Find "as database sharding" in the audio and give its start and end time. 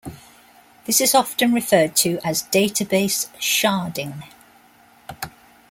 2.23-4.23